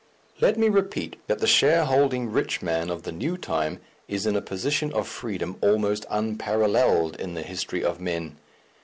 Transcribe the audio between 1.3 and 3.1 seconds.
the shareholding rich man of